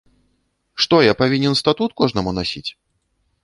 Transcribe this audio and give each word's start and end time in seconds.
Што, 0.85 0.95
я 1.11 1.19
павінен 1.21 1.59
статут 1.61 1.95
кожнаму 2.03 2.37
насіць? 2.41 2.69